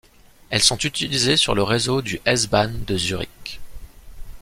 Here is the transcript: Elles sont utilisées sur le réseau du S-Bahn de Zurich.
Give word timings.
Elles 0.49 0.63
sont 0.63 0.79
utilisées 0.79 1.37
sur 1.37 1.53
le 1.53 1.61
réseau 1.61 2.01
du 2.01 2.19
S-Bahn 2.25 2.85
de 2.85 2.97
Zurich. 2.97 3.59